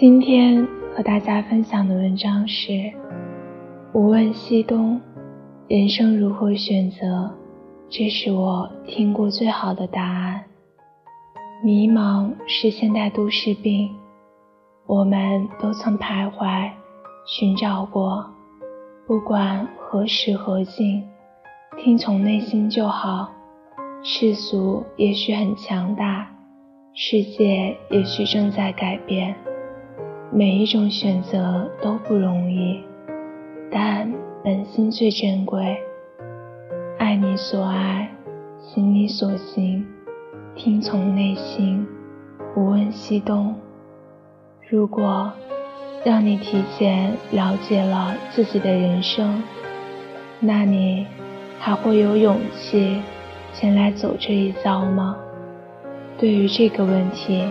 [0.00, 2.72] 今天和大家分享的文章是
[3.92, 4.98] 《无问西东，
[5.68, 7.06] 人生如何选择》，
[7.90, 10.42] 这是我听过最好的答案。
[11.62, 13.90] 迷茫是现代都市病，
[14.86, 16.70] 我们都曾徘徊
[17.26, 18.24] 寻找过，
[19.06, 21.04] 不管何时何境，
[21.76, 23.30] 听从内心就好。
[24.02, 26.26] 世俗也许很强大，
[26.94, 29.36] 世界也许正在改变。
[30.32, 32.84] 每一种选择都不容易，
[33.68, 34.12] 但
[34.44, 35.76] 本心最珍贵。
[36.98, 38.08] 爱你所爱，
[38.60, 39.84] 行你所行，
[40.54, 41.84] 听从内心，
[42.54, 43.56] 无问西东。
[44.68, 45.32] 如果
[46.04, 49.42] 让你提前了解了自己的人生，
[50.38, 51.08] 那你
[51.58, 53.02] 还会有勇气
[53.52, 55.16] 前来走这一遭吗？
[56.16, 57.48] 对于这个问题。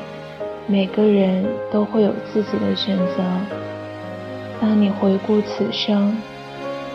[0.72, 3.24] 每个人都会有自己的选择。
[4.62, 6.16] 当你回顾此生，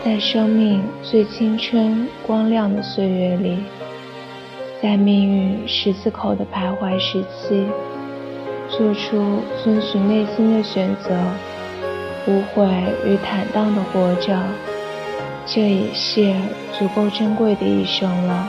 [0.01, 3.57] 在生命最青春光亮的岁月里，
[4.81, 7.65] 在命运十字口的徘徊时期，
[8.69, 11.13] 做出遵循内心的选择，
[12.27, 12.65] 无悔
[13.05, 14.41] 与坦荡的活着，
[15.45, 16.33] 这也是
[16.71, 18.47] 足够珍贵的一生了。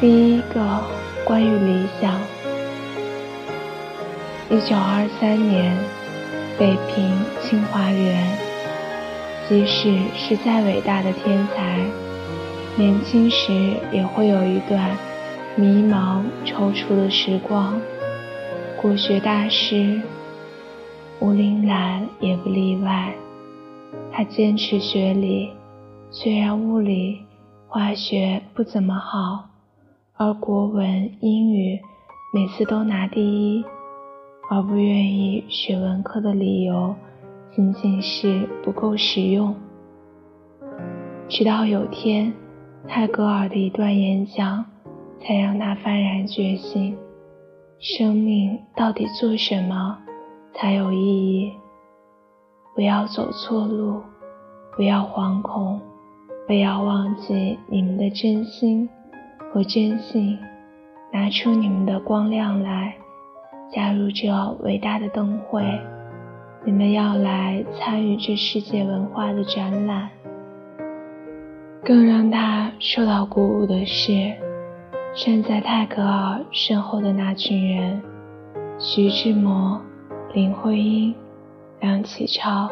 [0.00, 0.82] 第一个。
[1.30, 2.20] 关于理想，
[4.50, 5.76] 一九二三年，
[6.58, 8.36] 北平清华园。
[9.48, 11.78] 即使是再伟大的天才，
[12.74, 13.52] 年轻时
[13.92, 14.90] 也会有一段
[15.54, 17.80] 迷茫踌躇的时光。
[18.82, 20.02] 国学大师
[21.20, 23.14] 吴林兰也不例外。
[24.12, 25.50] 他坚持学理，
[26.10, 27.20] 虽然物理、
[27.68, 29.49] 化学不怎么好。
[30.22, 31.80] 而国文、英语
[32.34, 33.64] 每次都拿第一，
[34.50, 36.94] 而不愿意学文科的理由，
[37.56, 39.54] 仅仅是不够实用。
[41.26, 42.34] 直到有天，
[42.86, 44.66] 泰戈尔的一段演讲，
[45.22, 46.94] 才让他幡然觉醒：
[47.78, 49.96] 生命到底做什么
[50.52, 51.52] 才有意义？
[52.74, 54.02] 不要走错路，
[54.76, 55.80] 不要惶恐，
[56.46, 58.86] 不要忘记你们的真心。
[59.52, 60.38] 和真心，
[61.12, 62.94] 拿出你们的光亮来，
[63.72, 64.28] 加入这
[64.60, 65.62] 伟大的灯会。
[66.64, 70.08] 你们要来参与这世界文化的展览。
[71.82, 74.32] 更让他受到鼓舞的是，
[75.16, 78.00] 站在泰戈尔身后的那群人：
[78.78, 79.80] 徐志摩、
[80.32, 81.12] 林徽因、
[81.80, 82.70] 梁启超，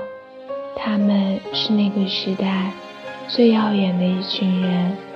[0.76, 2.70] 他们是那个时代
[3.26, 5.07] 最耀眼的一群人。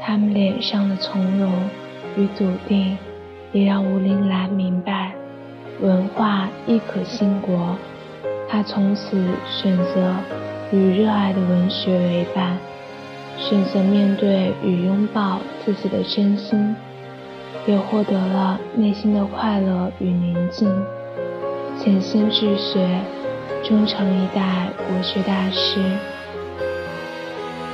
[0.00, 1.52] 他们脸上的从容
[2.16, 2.96] 与笃定，
[3.52, 5.12] 也让吴林兰明白，
[5.80, 7.76] 文化亦可兴国。
[8.48, 10.14] 他从此选择
[10.72, 12.56] 与热爱的文学为伴，
[13.36, 16.74] 选择面对与拥抱自己的真心，
[17.66, 20.72] 也获得了内心的快乐与宁静。
[21.78, 23.00] 潜心治学，
[23.62, 25.80] 终成一代国学大师。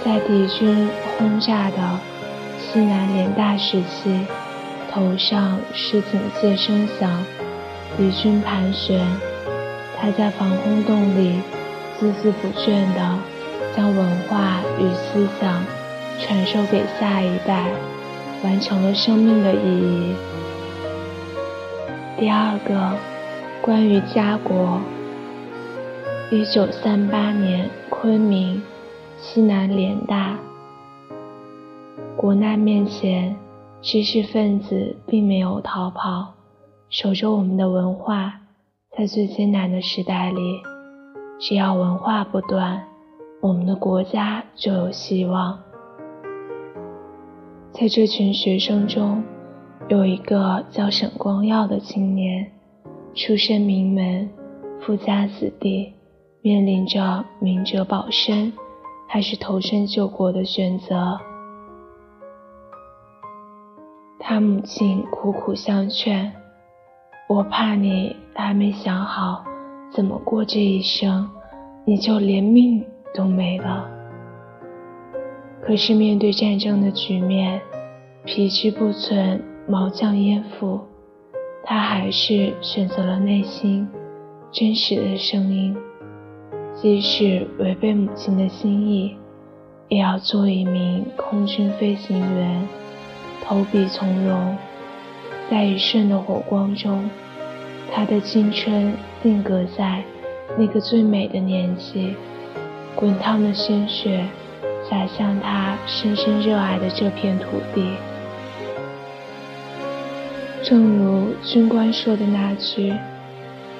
[0.05, 1.77] 在敌军轰炸的。
[2.75, 4.27] 西南联大时期，
[4.91, 7.25] 头上是警戒声响，
[7.97, 9.07] 敌军盘旋。
[9.97, 11.41] 他在防空洞里
[12.01, 13.19] 孜孜不倦地
[13.77, 15.65] 将文化与思想
[16.19, 17.71] 传授给下一代，
[18.43, 20.17] 完成了生命的意义。
[22.19, 22.97] 第二个，
[23.63, 24.81] 关于家国。
[26.29, 28.61] 一九三八年，昆明
[29.21, 30.37] 西南联大。
[32.17, 33.37] 国难面前，
[33.83, 36.33] 知识分子并没有逃跑，
[36.89, 38.41] 守着我们的文化。
[38.97, 40.41] 在最艰难的时代里，
[41.41, 42.85] 只要文化不断，
[43.43, 45.59] 我们的国家就有希望。
[47.73, 49.25] 在这群学生中，
[49.89, 52.53] 有一个叫沈光耀的青年，
[53.13, 54.31] 出身名门，
[54.81, 55.93] 富家子弟，
[56.43, 58.53] 面临着明哲保身
[59.09, 61.19] 还是投身救国的选择。
[64.27, 66.33] 他母亲苦苦相劝
[67.29, 69.45] ：“我怕你还没想好
[69.93, 71.29] 怎么过这一生，
[71.85, 72.83] 你就连命
[73.15, 73.87] 都没了。”
[75.61, 77.61] 可是面对战争的局面，
[78.25, 80.81] 皮之不存，毛将焉附，
[81.63, 83.87] 他还是选择了内心
[84.51, 85.77] 真实的声音，
[86.73, 89.19] 即使违背母亲的心意，
[89.89, 92.67] 也要做一名空军飞行员。
[93.47, 94.57] 投笔从戎，
[95.51, 97.09] 在一瞬的火光中，
[97.93, 100.03] 他的青春定格在
[100.57, 102.15] 那个最美的年纪，
[102.95, 104.25] 滚烫的鲜血
[104.89, 107.85] 洒向他深深热爱的这片土地。
[110.63, 112.95] 正如军官说的那句：“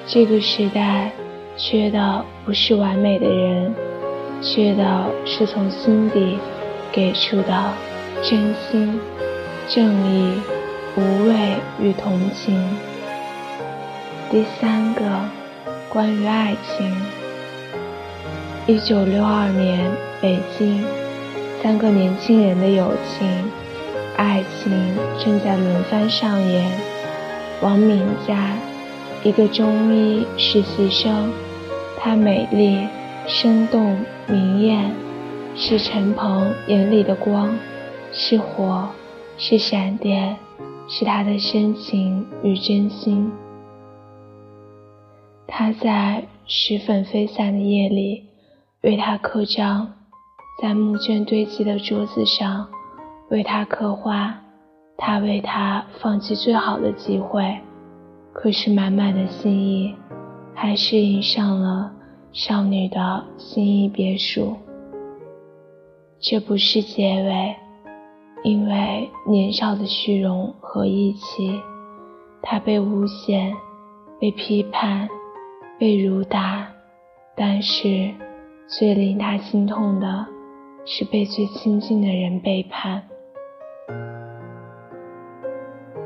[0.05, 1.11] 这个时代
[1.57, 3.73] 缺的不是完美的人，
[4.41, 6.37] 缺的是从心底
[6.91, 7.73] 给出的
[8.21, 8.99] 真心、
[9.67, 10.39] 正义。”
[10.97, 12.57] 无畏与同情。
[14.31, 15.03] 第三个，
[15.89, 16.89] 关于爱情。
[18.65, 19.91] 一九六二年，
[20.21, 20.85] 北京，
[21.61, 23.27] 三个年轻人的友情、
[24.15, 24.71] 爱情
[25.19, 26.71] 正在轮番上演。
[27.61, 28.53] 王敏佳，
[29.21, 31.29] 一个中医实习生，
[31.99, 32.87] 她美丽、
[33.27, 33.97] 生动、
[34.27, 34.95] 明艳，
[35.57, 37.53] 是陈鹏眼里的光，
[38.13, 38.87] 是火，
[39.37, 40.37] 是闪电。
[40.87, 43.31] 是他的深情与真心。
[45.47, 48.23] 他在石粉飞散的夜里
[48.83, 49.91] 为他刻章，
[50.61, 52.67] 在木卷堆积的桌子上
[53.31, 54.39] 为他刻画。
[54.95, 57.57] 他为他放弃最好的机会，
[58.31, 59.95] 可是满满的心意
[60.53, 61.91] 还是印上了
[62.31, 64.55] 少女的心意别墅。
[66.19, 67.64] 这不是结尾。
[68.45, 71.59] 因为年少的虚荣和义气，
[72.43, 73.51] 他被诬陷、
[74.19, 75.09] 被批判、
[75.79, 76.67] 被辱打，
[77.35, 78.13] 但是
[78.67, 80.27] 最令他心痛的
[80.85, 83.01] 是被最亲近的人背叛。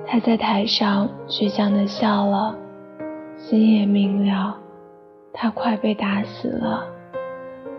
[0.07, 2.57] 他在台上倔强地笑了，
[3.35, 4.57] 心也明了，
[5.33, 6.85] 他快被打死了。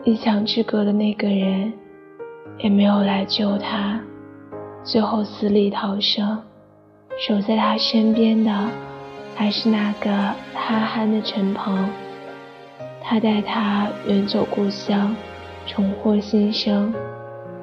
[0.04, 1.72] 一墙之隔的那个人
[2.58, 3.98] 也没有来救他。
[4.82, 6.42] 最后死里逃生，
[7.18, 8.68] 守在他身边的
[9.36, 10.10] 还是那个
[10.54, 11.88] 憨憨的陈鹏。
[13.02, 15.14] 他带他远走故乡，
[15.66, 16.92] 重获新生。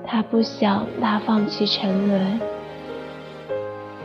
[0.05, 2.39] 他不想他放弃沉沦，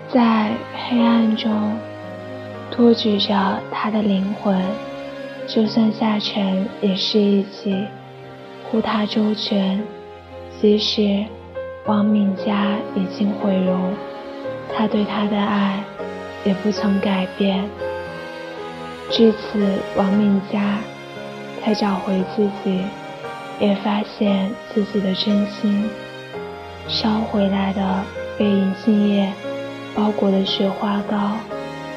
[0.08, 1.52] 在黑暗中
[2.70, 4.60] 托举着他的灵魂，
[5.46, 7.86] 就算下沉也是一起
[8.70, 9.80] 护他周全，
[10.60, 11.24] 即使。
[11.84, 13.92] 王敏佳已经毁容，
[14.72, 15.82] 他对她的爱
[16.44, 17.68] 也不曾改变。
[19.10, 20.78] 至此，王敏佳
[21.60, 22.82] 才找回自己，
[23.58, 25.90] 也发现自己的真心。
[26.86, 28.04] 捎回来的
[28.38, 29.32] 被银杏叶
[29.92, 31.32] 包裹的雪花糕，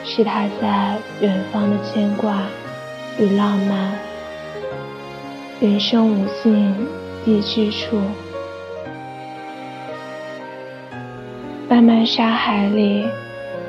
[0.04, 2.42] 是他在远方的牵挂
[3.20, 4.00] 与浪漫。
[5.60, 6.76] 人生无尽
[7.24, 8.02] 地之处。
[11.68, 13.04] 漫漫沙海里，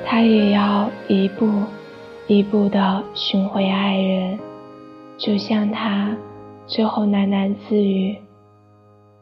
[0.05, 1.49] 他也要一步
[2.27, 4.39] 一步地寻回爱人，
[5.17, 6.15] 就像他
[6.67, 8.15] 最后喃喃自语：“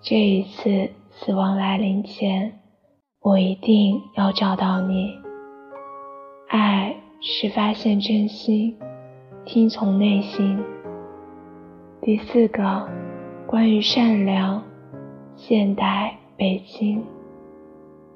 [0.02, 2.52] 这一次死亡来临前，
[3.22, 5.14] 我一定要找到你。”
[6.50, 8.76] 爱是发现真心，
[9.44, 10.58] 听从内心。
[12.02, 12.88] 第四个，
[13.46, 14.60] 关于善良，
[15.36, 17.00] 现代北京。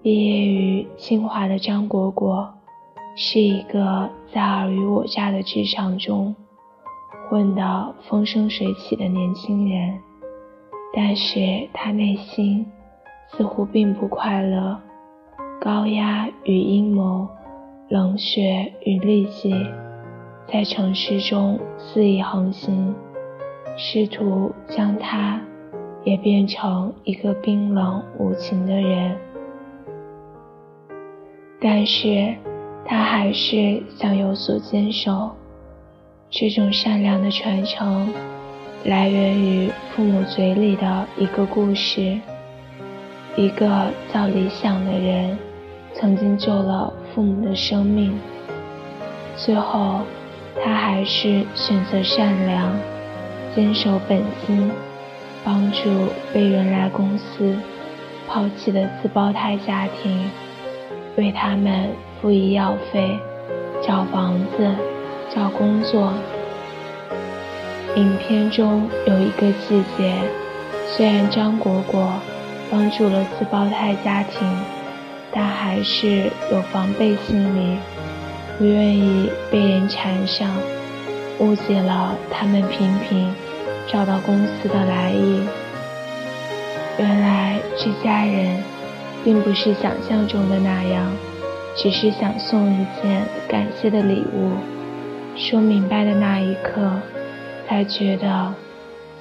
[0.09, 2.55] 毕业于清华的张果果，
[3.15, 6.35] 是一个在尔虞我诈的职场中
[7.29, 9.99] 混得风生水起的年轻人，
[10.95, 12.65] 但是他内心
[13.33, 14.81] 似乎并不快乐。
[15.61, 17.29] 高压与阴谋，
[17.91, 19.53] 冷血与利己，
[20.50, 22.95] 在城市中肆意横行，
[23.77, 25.38] 试图将他
[26.03, 29.15] 也变成一个冰冷无情的人。
[31.61, 32.37] 但是，
[32.85, 35.31] 他还是想有所坚守。
[36.31, 38.09] 这种善良的传承，
[38.85, 42.21] 来源于父母嘴里的一个故事。
[43.37, 45.37] 一个叫理想的人，
[45.95, 48.17] 曾经救了父母的生命。
[49.37, 50.03] 最后，
[50.62, 52.73] 他还是选择善良，
[53.55, 54.71] 坚守本心，
[55.45, 57.57] 帮助被原来公司
[58.29, 60.31] 抛弃的四胞胎家庭。
[61.19, 61.91] 为他们
[62.23, 63.19] 付医药费、
[63.85, 64.71] 找房子、
[65.35, 66.15] 找工作。
[67.97, 70.15] 影片中有一个细节，
[70.87, 72.13] 虽然张果果
[72.71, 74.49] 帮助了自胞胎家庭，
[75.33, 77.77] 但还是有防备心理，
[78.57, 80.49] 不愿意被人缠上，
[81.41, 83.35] 误解了他们频频
[83.89, 85.41] 找到公司的来意。
[86.97, 88.77] 原来这家人。
[89.25, 91.13] 并不是想象中的那样，
[91.77, 94.53] 只是想送一件感谢的礼物。
[95.37, 96.91] 说明白的那一刻，
[97.67, 98.55] 才觉得，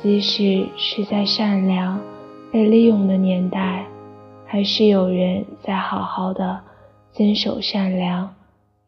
[0.01, 2.00] 即使是在善良
[2.51, 3.86] 被利用的年代，
[4.46, 6.60] 还是有人在好好的
[7.12, 8.34] 坚守善良，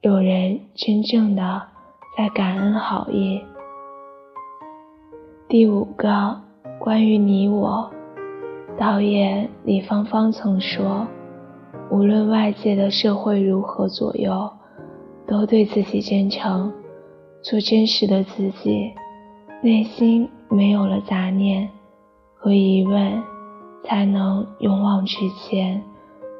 [0.01, 1.61] 有人真正的
[2.17, 3.41] 在感恩好意。
[5.47, 6.41] 第五个，
[6.79, 7.91] 关于你我，
[8.79, 11.05] 导演李芳芳曾说，
[11.91, 14.49] 无论外界的社会如何左右，
[15.27, 16.71] 都对自己真诚。
[17.41, 18.93] 做真实的自己，
[19.61, 21.67] 内心没有了杂念
[22.35, 23.21] 和疑问，
[23.83, 25.83] 才能勇往直前，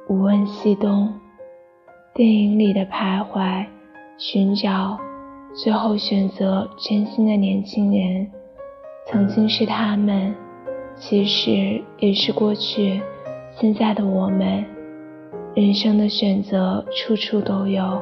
[0.08, 1.14] 无问西东。
[2.14, 3.66] 电影里的徘徊、
[4.18, 4.98] 寻找，
[5.54, 8.32] 最后选择真心的年轻人，
[9.08, 10.34] 曾经是他们，
[10.96, 13.02] 其实也是过去、
[13.60, 14.64] 现在的我们。
[15.54, 18.02] 人生的选择，处处都有。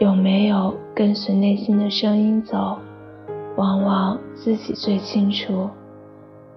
[0.00, 2.78] 有没有跟随内心的声音走？
[3.56, 5.70] 往往自己最清楚。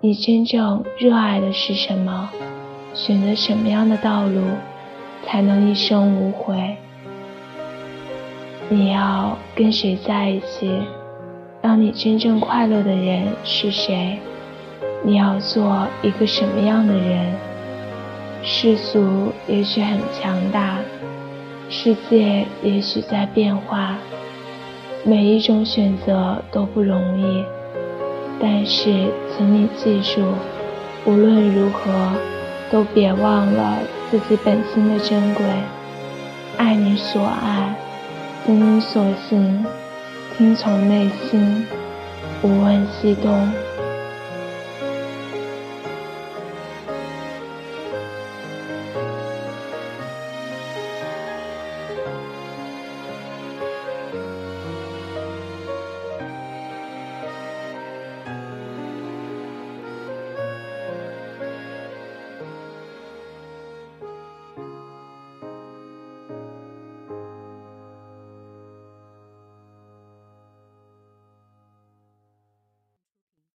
[0.02, 2.32] 你真正热爱的是什么？
[2.96, 4.42] 选择什么样的道路，
[5.24, 6.78] 才能一生无悔？
[8.70, 10.82] 你要跟谁在一起？
[11.62, 14.20] 让你真正快乐的人是谁？
[15.06, 17.36] 你要做一个什么样的人？
[18.42, 20.80] 世俗也许很强大。
[21.70, 23.98] 世界也许在变化，
[25.04, 27.46] 每一种选择都不容易，
[28.42, 30.24] 但是请你记住，
[31.06, 31.92] 无论如何，
[32.72, 33.78] 都别忘了
[34.10, 35.46] 自己本心的珍贵。
[36.58, 37.76] 爱你所爱，
[38.44, 39.64] 行你所行，
[40.36, 41.64] 听从内心，
[42.42, 43.48] 无问西东。